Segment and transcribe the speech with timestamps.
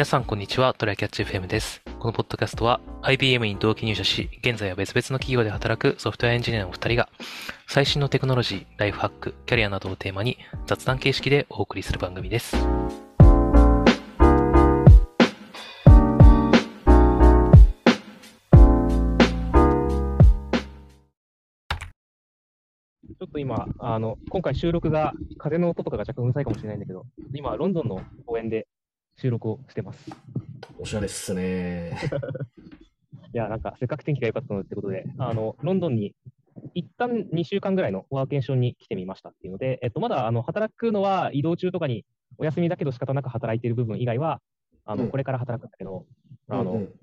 [0.00, 0.72] 皆さん、こんにちは。
[0.72, 1.82] トライキャッチ FM です。
[1.98, 7.10] このポッドキャストは IBM に同期入社し、現在は別々の企業で働くソフトウェアエンジニアのお二人が、
[7.68, 12.56] 最新のテクノロジー、ライフハック、キャリアなどをテーマに雑談形式でお送りする番組です。
[12.56, 27.04] ちょっと今、あの、今回収録が風の音とかが若干うるさいかもしれないんだけど、
[27.34, 28.66] 今、ロンドンの公園で
[29.20, 30.10] 収録をしてます。
[30.10, 30.14] い
[30.78, 31.96] おしゃれっすね。
[33.32, 36.14] や、なんか、せっかく天気が良かったのでってことで、あの、ロンドンに
[36.74, 42.04] 一旦2週間ぐらいのワーケーションに来てみましたっていうので、えっと、まだ、あの、働くのは移動中とかに
[42.38, 44.40] お休みだけど仕方なく働いている部分以外は、
[44.84, 46.06] あの、うんこれから働くんだけど、
[46.48, 46.94] あの、うんうん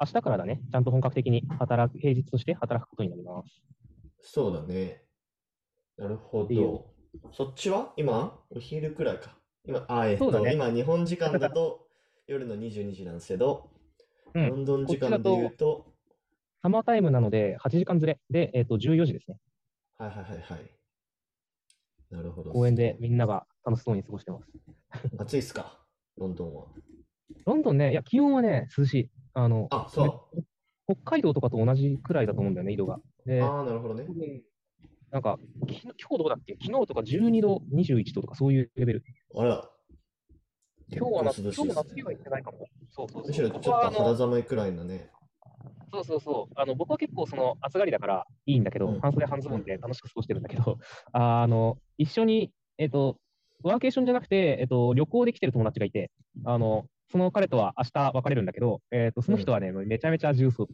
[0.00, 3.62] 明日からだね、ちゃんと本格的に働く、平日として働くことになります。
[4.20, 5.04] そうだね。
[5.96, 6.90] なるほど。
[7.32, 7.92] そっちは？
[7.96, 8.40] 今？
[8.50, 9.38] お昼くらいか。
[9.66, 11.86] 今、あ、えっと、そうだね今、日本時間だと
[12.26, 13.70] 夜の22時なんですけど、
[14.34, 15.86] うんロンドン時間で言うと、
[16.62, 19.38] サマータイムなので、8時間ずれで、えっと、14時ですね。
[19.96, 20.70] はいはいはいはい。
[22.10, 22.50] なるほど。
[22.50, 24.46] 公園でみんなが楽しそうに過ごしてます。
[25.18, 25.78] 暑いっすか？
[26.16, 26.66] ロンドンは。
[27.46, 29.10] ロンドンね、いや、気温はね、涼しい。
[29.34, 30.28] あの、あ、そ
[30.86, 32.96] 北海道とかと同じくらいだと思うんだよね、緯度が。
[32.96, 33.28] う。
[33.28, 34.06] で、ああ、なるほどね
[35.10, 36.56] なんか、き今日どうだっけ？
[36.60, 39.04] 昨日とか12度、21度とかそういうレベル。
[39.36, 39.68] あら。
[40.92, 42.66] 今日は夏、今日も夏日は行ってないかも。
[42.90, 43.26] そうそうそう。
[43.26, 45.10] むしろちょっと肌寒いくらいなね。
[45.92, 46.52] そうそうそう。
[46.56, 50.78] あの僕は結構その暑がりだからいいんだけど、うん半袖半ズボンで楽しく過ごしてるんだけど、
[51.12, 53.16] あの、一緒に、えっと、
[53.62, 56.10] ワーケーションじゃなくて、えっと、旅行で来てる友達がいて、
[56.44, 60.68] あの、その彼とは明日別れるんだけど、えっと、その人はね、めちゃめちゃジュースを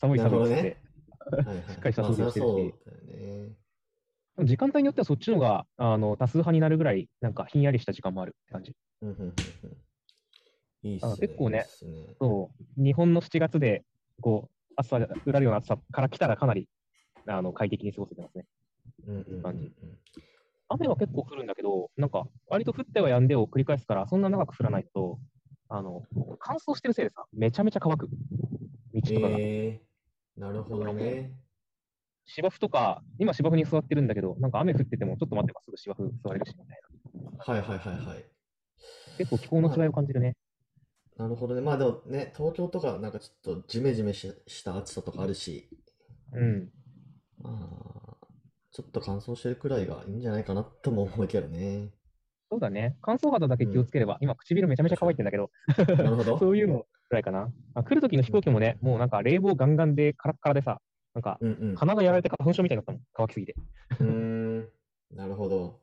[0.00, 0.82] 寒い寒いっつって、ね。
[1.46, 1.64] はいはい。
[1.68, 2.91] しっかりしたまあ装備をしてるしそりゃそうだよね。
[4.38, 8.74] 時間帯によってはそっちの方があの多数派になるぐらい、なんかひんやりした時間もあるって感じ。
[9.02, 9.32] うんうんうんうん
[10.84, 11.16] いいっすあね。
[11.20, 13.84] 結構ねいいねそう、日本の7月で、
[14.20, 16.68] こう、暑さがうらるような暑さから来たらかなり
[17.28, 18.46] あの快適に過ごせてますね。
[19.06, 19.98] うんうんうん感じうん
[20.68, 25.18] 雨は結構降るんだけど、なんか、割と降っては止んでを繰り返すから、そんな長く降らないと、
[25.68, 26.02] あの、
[26.38, 28.08] 乾燥してるせいでさ、めちゃめちゃ乾く。
[28.94, 29.36] 道とかが。
[29.38, 31.30] えー、なるほどね。
[32.26, 36.80] 芝生とか、今芝生に座ってるんだけど、なんか雨降ってても、ちょっと待ってばすぐ芝生座れるし、みたい
[37.36, 37.44] な。
[37.44, 38.24] はいはいはいはい。
[39.18, 40.36] 結構気候の違いを感じるね。
[41.16, 41.60] なるほどね。
[41.60, 45.68] まあでもね、東京とかなんかちょっとジメジメしした暑さとかあるし、
[46.32, 46.70] うん。
[47.38, 48.16] まあ、
[48.70, 51.90] ちょっと乾燥してるくらいがいいんじゃないかなとも思うけどね。
[52.50, 52.96] そうだね。
[53.02, 55.50] 乾燥肌だけ気をつければ、今唇めちゃめちゃ乾いてんだけど、
[55.96, 56.36] なるほど。
[56.40, 57.52] そういうのくらいかな。
[57.74, 60.80] あ来る時の飛行機もね、もうなんか冷房ガンガンでカラッカラでさ、
[61.14, 61.76] なんかうんうん。
[61.76, 63.54] 鼻がやられて花粉症みたいになったもん、乾きすぎて。
[64.00, 64.68] うーん、
[65.10, 65.80] なるほど。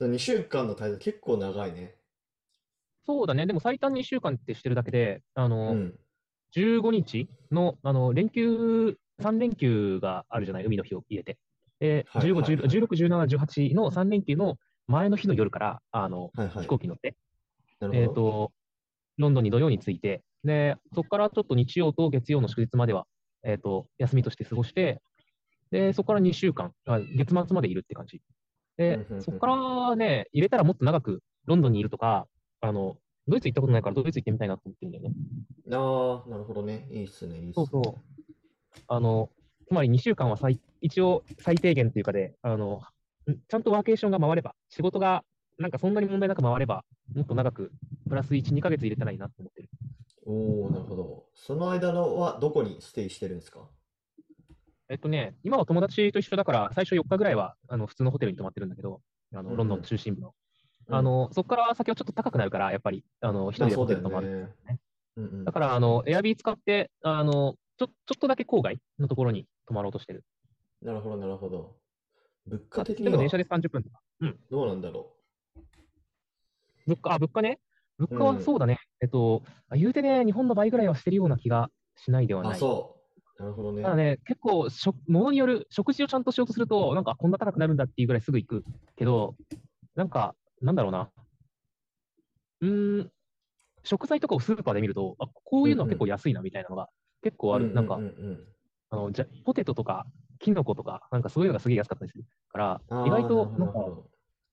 [0.00, 1.96] 2週間の滞在結構長いね。
[3.06, 3.46] そうだね。
[3.46, 5.98] でも最短2週間ってしてるだけで、あの、うん。
[6.56, 11.38] 15日のあの連休、3連休があるじゃない、海の日を入れて。
[11.80, 14.56] で、15、はいはいはい16、17、18の3連休の
[14.86, 16.66] 前の日の夜からあのはいはい飛。
[16.68, 17.16] 行機乗って、
[17.80, 18.02] なるほど。
[18.02, 18.52] えっと、
[19.18, 23.06] ロンドンに土曜に着いて、で、そこからちょっと日曜と月曜の祝日までは、
[23.44, 25.00] えっと、休みとして過ごして、
[25.70, 28.20] で、そこから2週間、あ月末までいるって感じ。
[28.76, 32.26] でそこからね、入れたらもっと長くロンドンにいるとか、
[32.60, 32.96] あの、
[33.28, 35.14] ドイツ行ったことないからドイツ行ってみたいなと思ってるんだよね。
[35.72, 36.86] ああ、なるほどね。
[36.90, 37.66] いいっすね、いいっすね。
[37.70, 38.80] そうそう。
[38.88, 39.30] あの、
[39.66, 42.82] つまり2週間は最一応最低限というかで、あの、
[43.30, 45.24] んちゃんとワーケーションが回れば、仕事が
[45.58, 46.84] なんかそんなに問題なく回れば、
[47.14, 47.70] もっと長く、
[48.08, 49.68] プラス1、2ヶ月入れたらいいなと思ってる。
[50.26, 51.26] おおなるほど。
[51.34, 53.68] その間のはどこにステイしてるんですか？
[54.88, 59.00] えっとね、今は友達と一緒だから、最初4日ぐらいはあの普通のホテルに泊まってるんだけど、
[59.34, 60.28] あうんうんのロンドン中心部の。
[60.28, 60.34] うん
[60.94, 64.54] あの、そこから先はちょっと高くなるから、やっぱり、あの、一人でホテル泊まる。
[65.46, 70.26] だから、あの、エアビー使って、あの、ちょ、ちょっとだけ郊外のところに泊まろうとしてる。
[70.82, 71.78] なるほど、なるほど。
[72.46, 73.16] 物価まあ的には？
[73.16, 73.98] 電車で30分とか。
[74.50, 75.16] どうなんだろ
[76.86, 77.58] 物価、あ、物価ね。
[77.98, 78.78] 物価うんはそうだね。
[79.00, 82.46] えっと、あ言うてね、日本の倍ぐらいはしてるような気がしないではう。
[82.46, 82.58] あ、ない。
[82.58, 82.96] そ
[83.38, 83.42] う。
[83.42, 83.82] なるほどね。
[83.82, 88.64] ただね、結構しょ、物による、食事をちゃんとしようとすると、なんかこんな高くなるんだっていうぐらいすぐ行く
[88.96, 89.36] けど、
[89.94, 91.10] なんか、なんだろうな。
[92.62, 93.12] うーん、
[93.82, 96.88] 食材とかをスーパーで見ると、あ、こういうのは結構安いなみたいなのが
[97.22, 97.72] 結構ある。
[97.72, 98.44] なんかう、んうん
[98.90, 100.06] あの、じゃ、ポテトとか、
[100.38, 103.06] キノコとか、なんかそういうのがすげえ安かったりするから、うん。
[103.06, 103.78] 意外と、なんか、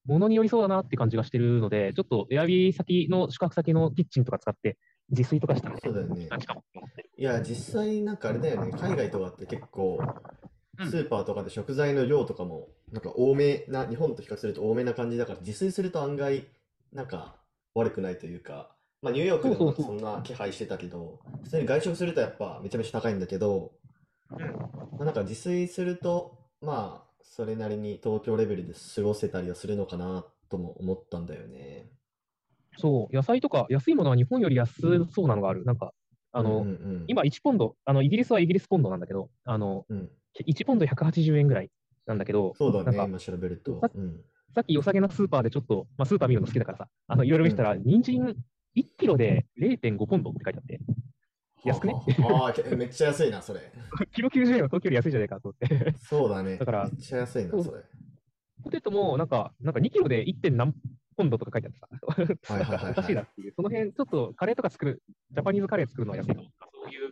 [0.05, 4.77] 物によりそうだなって感じがしてるので、ちょっとエアビー先の宿泊先のキッチンとか使って、
[5.09, 6.29] 自炊とかしたらね、そうだよね。
[7.17, 8.71] いや、実際なんかあれだよね。
[8.71, 9.99] 海外とかって結構、
[10.79, 10.89] うん。
[10.89, 16.45] スーパーとかで食材の量とかも、なんか多めな、日本と比較すると多めな感じだから、自炊すると案外、
[16.93, 17.35] なんか
[17.75, 23.71] 悪くないというか、まあニューヨークでもそんな気配してたけど、普通に外食するとやっぱめちゃめちゃ高いんだけど、
[24.31, 24.39] うん。
[24.39, 31.89] まあ、なんか自炊すると、まあ、それなりに東京レベルで過ごせたりはするのかなとも思ったんだよね。
[32.77, 34.73] そう、野菜とか安いものは日本より安
[35.11, 35.65] そうなのがある。
[35.65, 35.93] なんか、
[36.31, 40.09] あの、うんうん今1ポンド、あの、イギリスはイギリスポンドなんだけど、あの、うん、うん。
[40.45, 41.69] 1ポンド180円ぐらい
[42.05, 43.89] なんだけど、そうだね、なんか今調べるとさ。
[43.93, 44.21] うん。
[44.53, 48.35] さっき良さげなスーパーでちょっと、まあ、スーパー見るの好きだからさ、あの、いろいろ見てたら、人参
[48.75, 50.79] 1キロで0.5ポンドって書いてあって、
[51.65, 51.93] 安くね？
[52.19, 53.59] あーけめっちゃ安いな、それ。
[54.13, 55.95] キロ90円は東京より安いじゃないかと思って。
[55.99, 56.57] そうだね。
[56.57, 57.83] だからめっちゃ安いな、それ。
[58.63, 60.39] ポテトも、なんか、なんか2キロで 1.
[60.39, 60.73] 点何
[61.17, 66.41] ポンドとか書いてあってさ、はいはいはいはいおかしいなっていう、その辺、ちょっとカレーとか作る、ジャパニーズカレー作るのは安いとか、
[66.73, 67.11] そういう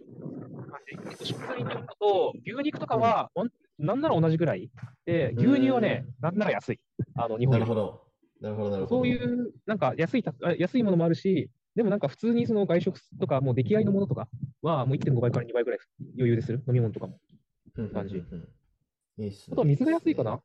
[0.70, 0.96] 感じ。
[1.10, 4.70] えっと食材によると、牛肉とかは、ほんなんなら同じぐらい。
[5.06, 6.80] で、牛乳はね、なんなら安い。
[7.16, 8.04] あの、日本なるほど。
[8.42, 8.96] なるほど、なるほど。
[8.98, 10.24] そういう、なんか安い
[10.58, 14.28] 安いものもあるし、でもなんか普通にその外食とか、もう出来合いのものとか
[14.62, 15.80] は、もう1.5倍から2倍ぐらい
[16.18, 16.62] 余裕でする。
[16.68, 17.18] 飲み物とかも。
[17.94, 18.22] 感じ。
[19.50, 20.42] あとは水が安いかな。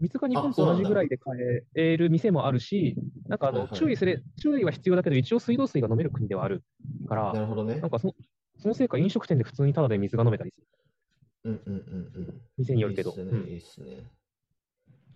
[0.00, 1.36] 水が日本と同じぐらいで買
[1.74, 2.96] える店もあるし、
[3.28, 6.62] なんかあの注意すれ、注意は必要だけど、一応水道水が飲める国ではある
[7.10, 7.90] から、なるほどねなん。
[7.90, 8.14] かその
[8.56, 10.66] そのせいか飲食店で普通にタダで水が飲めたりする。
[11.44, 12.40] うんうんうんうん。
[12.56, 13.10] 店によるけど。
[13.10, 14.10] いいっすね、うんいいっすね。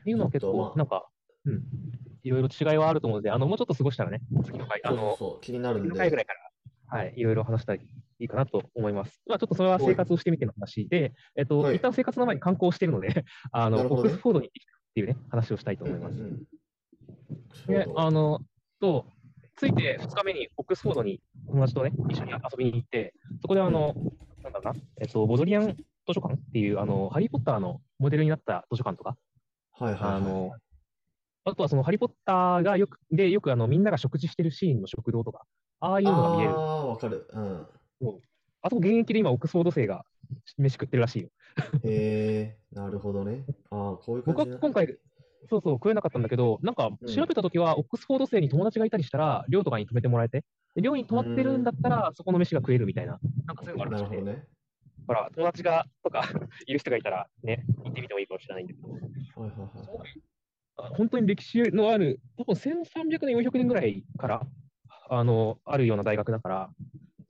[0.00, 1.08] っていうのは結構なんか、
[1.46, 1.62] うん、
[2.22, 6.24] いろいろ違いはあると思うので、あの、もうちょっと過ごしたらね、次の回、あの、そうそう気になるん次の回ぐらで。
[6.24, 6.34] いか
[6.90, 7.86] ら、はい、いろいろ話したらい
[8.18, 9.22] いかなと思います。
[9.26, 16.20] まあ、ちょっとそれは生活をしてみての話で、えっと、はい一旦生活の前に観光してるので、 あの、ねオックスフォードに行ってきたっていうね、話をしたいとうん思います。
[16.20, 16.46] うんうん
[17.66, 18.40] であの、
[18.80, 19.06] と、
[19.56, 23.12] ついて2日目にオックスフォードに友達とね、一緒に遊びに行って、
[23.42, 23.94] そこであの、
[24.42, 29.16] なんだろうな、えっと、ボドリアン図書館っていう、あの、ハリー・ポッターのモデルになった図書館とか、
[29.72, 30.12] はいはいはい。
[30.16, 30.52] あの、
[31.48, 35.44] あとはそのハリー・ポッターがよく、で、よくあの、みんなが食事してるシーンの食堂とか、
[35.80, 36.50] ああいうのが見える。
[36.50, 37.28] ああ、わかる。
[37.32, 37.66] うん。
[38.60, 40.04] あそこ現役で今、オックスフォード生が
[40.56, 41.28] 飯食ってるらしいよ。
[41.84, 43.44] へえ、なるほどね。
[43.70, 44.98] ああ、こういう感僕は今回、
[45.48, 54.48] そうそう、食えなかったんだけど、なんかうん調べたときは、オックスフォード生に友達がいたりしたら、寮とかに泊めてもらえて、で寮に泊まってるんだったら、そこの飯が食えるみたいな、なんかそういうのがあるらしくて、なるほどね。
[55.06, 56.28] だから友達がとか
[56.66, 60.27] いる人がいたら、ね、行ってみてもいいかもしれないんだけど、はいはいはい
[60.78, 64.46] 本当に歴史のある、多分1300年、400年ぐらいから
[65.10, 66.70] あのあるような大学だから、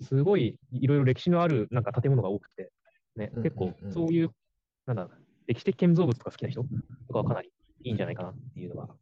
[0.02, 2.70] すごいいろいろ歴史のあるなんか建物が多くて、
[3.16, 4.30] ね、うん結構そういう、
[4.86, 5.08] なんだ
[5.46, 7.50] 歴史的建造物とか好きな人とかはかなり
[7.84, 8.94] いいんじゃないかなっていうのが、あと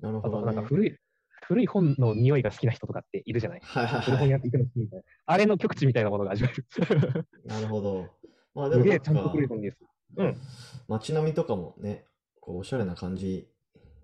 [0.00, 0.46] なるほどね。
[0.46, 0.96] なんか古い、
[1.42, 3.60] 古い本の匂いが好きな人とかっているじゃない。
[3.62, 4.26] はいはい古はい。
[4.26, 5.04] 本屋って行くの好きみたいな。
[5.26, 7.26] あれの極致みたいなものが味わえる。
[7.44, 8.08] なるほど。
[8.54, 9.78] まあですもちゃんとか古い本です。
[10.16, 10.36] うん。
[10.88, 12.06] 街並みとかもね、
[12.42, 13.48] こうおしゃれな感じ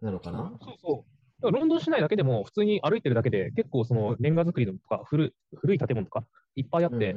[0.01, 0.51] なのかな？
[0.63, 1.05] そうそ
[1.43, 1.51] う。
[1.53, 6.25] ロンドン市内だけでも普通に歩いてるだけで結構そのレンガ造りのとか古古い建物とか
[6.57, 7.15] いっぱいあって。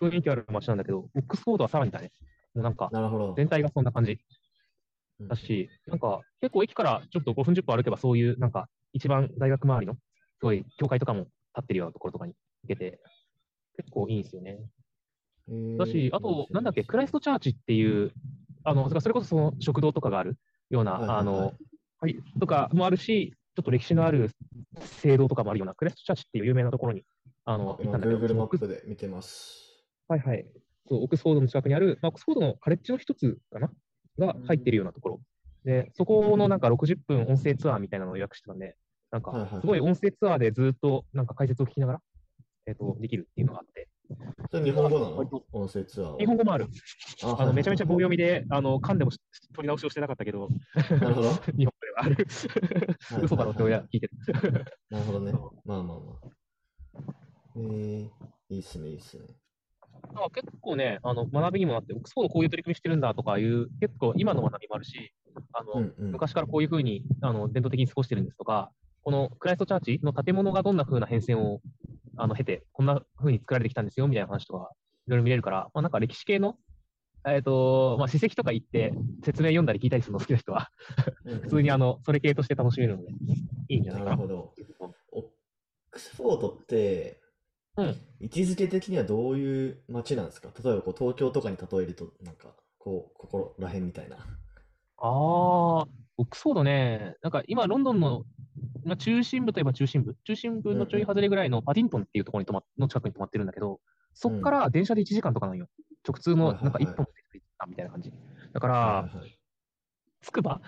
[0.00, 2.10] 雰囲気ある街なんだけど、オックスフォードはさらにだね。
[2.54, 2.90] もうなんか。
[3.36, 4.18] 全体がそんな感じ
[5.20, 9.98] うんだし、なんか結構駅からちょっと5分10分歩けばそういうなんか一番大学周りのす
[10.40, 11.30] ごい教会とかも立
[11.60, 13.00] ってるようなところとかに行けて
[13.76, 14.58] 結構いいんですよね。
[15.78, 18.12] だし、あと、なんだっけ、クライストチャーチっていう、
[18.64, 20.36] あの、それこそその食堂とかがある
[20.74, 21.54] ような、はいはいはいあの、
[22.00, 24.30] はい、とかもあるし、ちょっと歴史のある
[25.00, 27.04] 聖堂とかもあるような、クライストチャーチっていう有名なところに、
[27.44, 29.84] あの、行っ今、たんだけど、Google マオップで見てます。
[30.08, 30.46] はいはい。
[30.88, 33.70] そう、オックスフォードの近くにある、まあ、オックスフォードのカレッジの一つかな
[34.18, 35.20] が入ってるようなところ。
[35.64, 38.76] で、そこのなんか60分音声ツアーみたいなのを予約してたんで、
[39.10, 42.00] なんかすごい音声ツアーでずっとなんか解説を聞きながら、
[42.66, 43.88] えっ、と、できるっていうのがあって、
[44.52, 45.42] 日本語なの？
[45.52, 46.18] 音声ツアーは。
[46.18, 46.66] 日本語もある。
[47.22, 48.22] ああのめちゃめちゃ棒読みで。
[48.22, 49.18] で、あの噛んでもし
[49.54, 50.48] 取り直しをしてなかったけど、
[51.00, 51.30] なるほど。
[51.30, 52.16] 日本語ではある。
[52.16, 54.12] はい嘘だろって親は聞いてる。
[54.90, 55.32] なるほどね。
[55.64, 56.32] まあまあまあ。
[57.56, 58.08] えー、
[58.48, 59.26] いいっすね、いいっすね。
[60.08, 65.12] だから結構ね、あの学びにもなって、オックスフォードこういう取り組みしてるんだとかいう、結構今の学びもあるし、
[65.52, 66.12] あのうんうん。
[66.12, 68.70] 昔からこういうふうにあの伝統的に過ごしてるんですとか、
[69.02, 71.60] このクライストチャーチの建物がどんなふうな変遷を
[72.16, 74.70] あの経て、こんなふうに作られてきたんですよみたいな話とか、
[75.06, 76.56] いろいろ見れるから、まあ、なんか歴史系の、
[77.26, 78.92] えっとまあ、史跡とか行って
[79.24, 80.70] 説明読んだり聞いたりするの好きな人は、
[81.42, 83.12] 普通にあのそれ系として楽しめるので、
[83.68, 84.16] いいんじゃないかな。
[84.16, 84.54] なるほど。
[85.12, 85.24] オッ
[85.90, 87.20] クスフォードって、
[87.76, 90.50] うん位置づけ的にはどういう街なんですか？
[90.62, 94.16] 例えばこう東京とかに例えると、なんか、こう、ここら辺みたいな。
[94.16, 94.20] あ
[94.98, 95.08] あ、
[95.78, 95.86] オ
[96.18, 98.24] ックスフォードね、なんか今、ロンドンの、
[98.84, 103.80] まあ、中心部といえば中心部、中心部のちょい外れぐらいのパディントンっていうところに泊まの近くに泊まってるんだけど、
[104.14, 105.68] そっから電車で1時間とかなんよ。
[106.06, 108.12] 直通のなんか1本で1時間みたいな感じ。
[108.52, 109.10] だかはら、
[110.20, 110.60] つくば？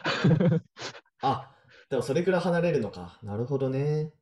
[1.23, 1.55] あ、
[1.91, 3.19] でもそれくらい離れるのか。
[3.23, 4.13] なるほどね。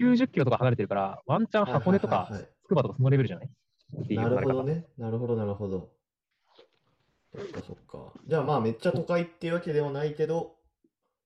[0.00, 3.50] 90キロとか離れてるから、ワンチャン箱根とかはいはいはいはい筑波とかそのレベルじゃない？
[4.16, 4.28] な。
[4.28, 4.86] るほどね。
[4.96, 5.92] なるほど、なるほど。
[7.34, 8.12] そっかそっか。
[8.26, 10.56] じゃあまあめっちゃ都会っていうわけではないけど、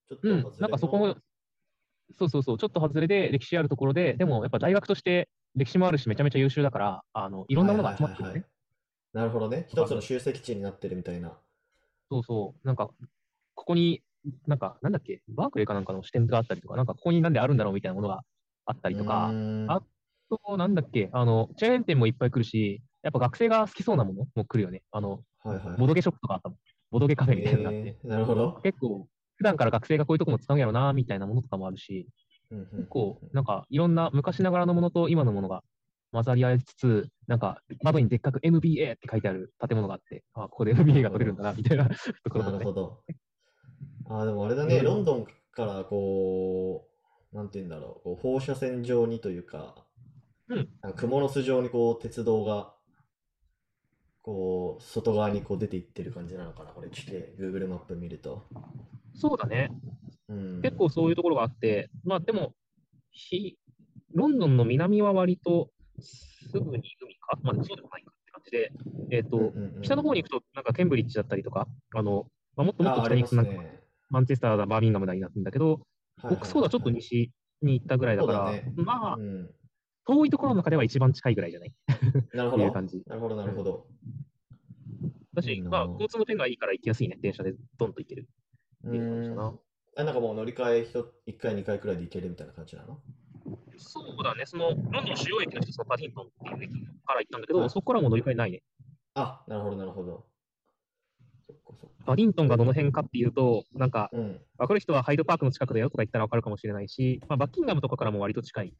[0.09, 1.16] ちょっとうんなんかそこもの、
[2.18, 8.30] そうそうそう、ちょっと外れで歴史あるところで、でもやっぱ大学として歴史もあるし、めちゃめちゃ優秀だから、あのいろんなものが集まってるよね。
[8.32, 8.56] はいはいはいはい
[9.12, 9.64] なるほどね。
[9.70, 11.38] 一つの集積地になってるみたいな。
[12.10, 12.90] そうそう、なんか、
[13.54, 14.02] ここに、
[14.46, 18.20] なんか、なんだっけ、バークレーかなんかの支店があったりとか、なんかここになんであるんだろうみたいなものが
[18.66, 19.30] あったりとか、
[19.68, 19.80] あ
[20.28, 24.82] と、なんだっけ、あの、チェーン店もいっぱい来るし、やっぱ学生が好きそうなものも来るよね。
[24.90, 25.76] あの、はいはい。
[25.78, 26.58] ボドゲショップとかあったもん。
[26.90, 27.78] ボドゲカフェみたいなって。
[27.78, 28.60] えーなるほど。
[28.62, 32.08] 結構、普段から学生がこういうとこも使うんやろな、みたいなものとかもあるし、
[32.50, 35.62] 結構、なんか、いろんな昔ながらのものと今のものが
[36.12, 41.88] 混ざり合いつつ、なんか、窓にでっかく MBA って書いてある建物があって、あ、ここで MBA が取れるんだな、みたいな
[42.24, 42.52] ところとかね。
[42.52, 43.02] なるほど。
[44.08, 46.88] ああ、でもあれだね、うんロンドンからこ
[47.32, 49.84] う、なんて言うんだろう、こう放射線状にというか、
[50.48, 52.75] うんなんか蜘蛛の巣状にこう鉄道が、
[54.26, 58.42] こう、外側にこう出ていってる感じなのかな、これ地形、Google マップ見ると。
[59.14, 59.71] そうだね。
[60.28, 60.62] うん。
[60.62, 62.52] 結構そういうところがあって、まあでも、
[63.12, 63.56] ひ
[64.12, 68.73] ロンドンの南は割とすぐに海か、まあ、そうでもないかって感じで、
[69.12, 73.80] えっ、と、うんうんうん北の方に行くと、なんかケンブリッジだったりとか、あの、まあ、もっともっと北に行くとなんか、ね。
[74.11, 75.80] マンチェスターだ、バーミンガムだになるんだけど、
[76.21, 77.30] はいオックスフォードはちょっと西
[77.62, 79.50] に行ったぐらいだから、そうだねまあう、ん。
[80.06, 81.72] 遠いところの中では一番近いぐらいじゃない？
[82.32, 82.62] なるほど。
[82.62, 83.02] っていう感じ。
[83.06, 83.86] なるほど、なるほど。
[85.34, 87.18] だし、いいなまあ、交通の便がいいから行きやすいね。
[87.20, 88.28] 電車でドンと行ける
[88.84, 89.38] うん。
[89.38, 93.00] あ、なんかもう乗り換えひと1回、2回くらいで行けるみたいな感じなの？
[93.76, 96.72] そうだね、その、ロンドン主要駅の一つのパディントンっていう駅
[97.04, 98.62] から行ったんだけど、はいそこからもう乗り換えないね。
[99.14, 100.26] あ、なるほど、なるほど。
[102.06, 104.40] パディントンがどの辺かっていうと、なんか、うん。
[104.58, 108.75] 分かる人はハイドパークの近くだよとか言ったら分かるかもしれないし、まあ、バッキンガムとかからも割と近い。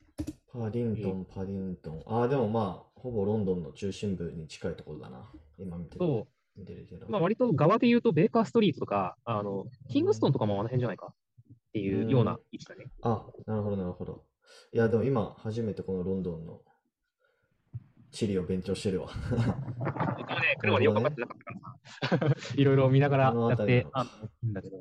[0.59, 2.03] パディントン、パディントン。
[2.07, 5.31] ああ、でもまあ、ほぼロンドンの中心部に近いところだな。
[5.59, 5.99] 今見てる。
[5.99, 7.07] そ見てるけど。
[7.07, 11.13] う、まあ、割と側で言うと、ベーカーストリートとか、あの、キングストンとかもあの辺じゃないか？
[11.13, 12.87] っていうような位置だね。
[13.03, 14.25] あ、なるほど、なるほど。
[14.73, 16.63] いや、でも今、初めてこのロンドンの
[18.11, 19.09] 地理を勉強してるわ。
[20.17, 21.39] 僕もね、車でよく分かってなかっ
[22.09, 24.05] たからさ、 いろいろ見ながらやってあ
[24.47, 24.81] んだけど、い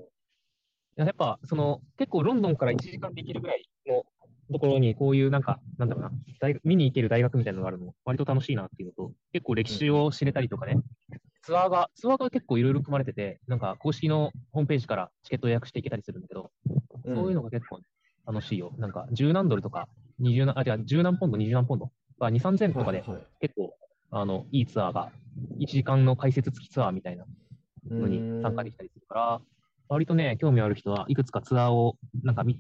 [0.96, 4.05] ややっぱ、その、結構ロンドンから1時間で行けるぐらいの
[4.52, 10.78] ところに、こういうなんか、なんだろうな、大学見に行ける大学みたいなのがあるの、割と楽しいなっていうのと、結構歴史を知れたりとかね、
[11.42, 16.52] ツアーが、ツアーが結構いろいろ組まれてて、なんか公式のホームページからチケット予約していけたりするんだけど、
[17.06, 17.84] そういうのが結構、ね、
[18.25, 18.74] 楽しいよ。
[18.78, 19.88] なんか、十何ドルとか、
[20.18, 23.22] 二十何、あ、違う、十何ポンド、二十何ポンドが2、3000とかではいはい。
[23.40, 23.75] 結構、
[24.12, 25.12] あの、いいツアーが、
[25.60, 27.25] 1時間の解説付きツアーみたいな
[27.92, 29.42] のに参加できたりするから、
[29.88, 32.60] 割とね、興味ある人はいくつかツアーを、なんかみ、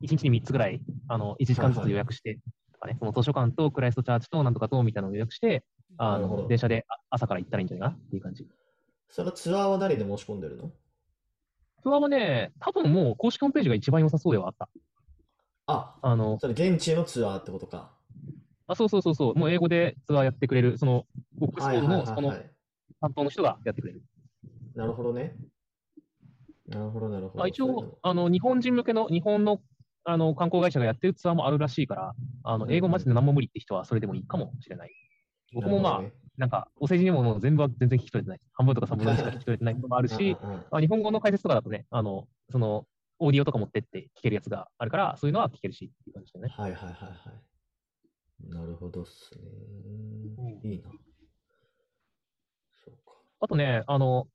[0.00, 2.38] 1日に3つぐらい、あの、1時間ずつ予約して、
[2.72, 5.64] とかね、その図書館とクライストチャーチとなんとかとみたいなのを予約して、
[5.98, 8.02] あの、電車であ朝から行ったらいいんじゃないかな？
[8.02, 8.46] っていう感じ。
[9.08, 10.70] そのツアーは誰で申し込んでるの？
[11.82, 14.68] ツアーはね、多分もう公式ホームページが一番良さそうではあった。
[15.66, 17.92] あ、あの、それ現地のツアーってことか。
[18.66, 21.06] あ、そうそうそうそう、もう英語でツアーやってくれる、その、
[21.40, 22.50] オックスフォードのそのい。
[23.00, 24.02] 担当の人がやってくれる。
[24.74, 25.36] なるほどね。
[26.68, 27.44] なるほど、なるほど。
[27.44, 29.60] あ一応、あの、日本人向けの、日本の、
[30.04, 32.14] あの、観光会社がやってるツアーもあるらしいから、
[32.44, 34.94] あの、英語マジで何も無理って人はそれでもいいかもしれない。
[35.52, 38.40] 僕もまあ、なんか、お世辞にも全部は全然聞き取れてない。
[38.52, 40.36] 半分とか三分の一しか聞き取れてないこともあるし、
[40.70, 42.86] まあ、日本語の解説とかだとね、あの、その、
[43.18, 46.48] オーディオとか持ってって聞けるやつがあるから、そういうのは聞けるしっていう感じだね。
[46.56, 47.14] はいはいはいは
[48.48, 48.50] い。
[48.50, 49.40] なるほどっすね。
[50.38, 50.90] うんいいな。
[52.82, 53.12] そうか。
[53.40, 54.28] あとね、あの、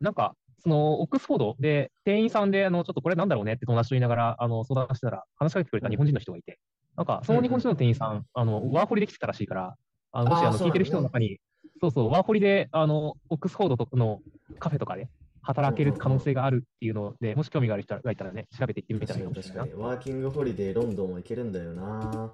[0.00, 6.58] なんか、その、オックスフォードで、店員さんで、あの、ちょっとこれなんだろうねって友達と言いながら、あの、相談してたら、話しかけてくれた日本人の人がいて、
[6.96, 9.76] なんか、その日本人の店員さん、あの、ワーホリできてたらしいから、
[10.12, 11.38] あの、もし、あの、聞いてる人の中に、
[11.80, 14.20] そうそう、ワーホリで、あの、オックスフォードとの
[14.58, 15.08] カフェとかで
[15.42, 19.74] 働ける可能性があるっていうので、もし興味がある人がいたらね、調べていってみたらいい確かかもしれない。
[19.74, 22.30] ワーキングホリデーロンドンは行けるんだよな。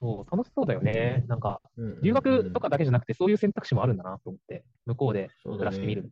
[0.00, 1.24] そう、楽しそうだよね。
[1.26, 1.60] なんか、
[2.02, 6.10] 留学とかだけじゃなくて、そういう選択肢もあるんだなと思って、向こうで暮らしてみる。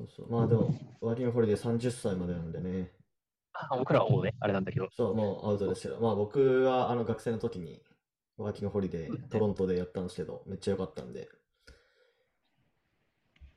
[0.00, 2.90] そうそうまあでも、ワーキングホリデー30歳までなんでね。
[3.52, 4.88] あ僕らはもうね、あれなんだけど。
[4.92, 6.00] そう、もうアウトですけど。
[6.00, 7.82] まあ僕はあの学生の時に
[8.38, 11.28] ワーキングホリデートロントでやったんですけど、めっちゃ良かったんで。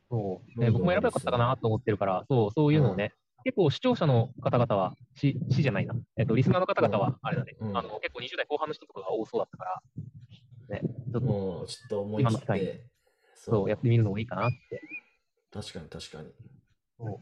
[0.10, 3.14] そう、ね僕も選べばよかったかなと思ってるから、そう、そういうのをね、
[3.46, 5.96] 結構視聴者の方々は、し、しじゃないな。
[6.18, 9.82] えっと、リスナーの方々は、あれだね、うんあの、結構20代後半の人とかが多そうだったから、
[10.70, 10.82] ね、
[11.12, 12.86] ちょっと、もうちょっと思い切って。
[13.36, 14.82] そう、やってみるのもいいかなって。
[15.54, 16.34] 確かに確かに。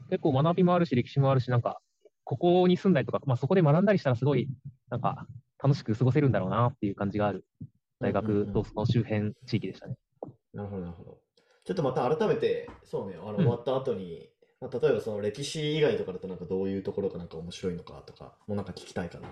[0.10, 1.82] 結構学びもあるし、歴史もあるし、なんか、
[2.24, 4.48] ここに住んだりとか、まあそこで学んだりしたらすごい
[4.90, 5.28] なんか
[5.62, 7.46] 楽しく過ごせるんだろうなっていう感じがある
[8.00, 9.98] 大うんうんうん学とその周辺地域でしたね。
[10.54, 11.18] なるほど、なるほど。
[11.66, 14.30] ちょっとまた改めて、そうね、あの、ん終わった後に、
[14.62, 19.30] まあ、例えばその歴史以外とかだとなんかどういうところがなんか面白いのかとか、もうなんか聞きたいかな。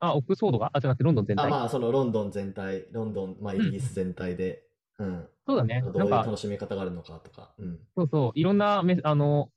[0.00, 0.70] あ、オックスフォードが？
[0.72, 1.50] あ、じゃなくてロンドン全あ、体。
[1.50, 4.64] まあそのロンドン全体、ロンドン、まあイギリス全体で、
[4.98, 5.28] うん。
[5.46, 5.82] そうだね。
[5.82, 7.52] どうないんか、う楽しみ方があるのかとか。
[7.58, 7.78] うん。
[7.96, 9.50] そうそう、いろんな目あの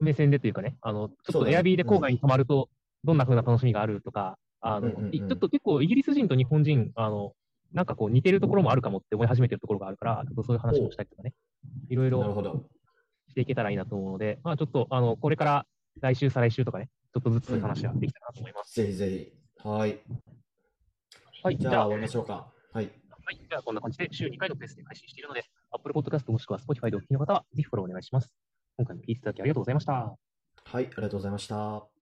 [0.00, 2.68] 目線でというかね、あのちょっとエアビーで郊外に泊まると、
[3.04, 7.32] どんな風な楽しみがあるとか、あのうんうんうんいちょっと結構イギリス人と日本人、あの
[7.72, 11.34] なんかこう似てるところもあるかもって思い始めてるところがあるから、ちょっとそういう話もしたりとかね、
[11.88, 12.64] いろいろ。
[13.26, 15.66] していけたらいいなと思うので、まあ、ちょっとあのこれから
[16.00, 18.74] 来週、再来週とかね、ちょっとずつ話ができたらなと思います。
[18.74, 19.68] ぜひぜひ。
[19.68, 20.00] はい。
[21.42, 22.52] はい、じゃあ、じゃあ終わりましょうか。
[22.72, 22.90] はい。
[23.24, 28.30] はい、ではこんな感じで週2回のペースで配信しているので、Apple Podcast もしくは Spotify でお聞きの方は、ぜひフォローお願いします。
[28.76, 29.92] 今回も聞いていただきありがとうございました。
[29.92, 31.93] はい、ありがとうございました。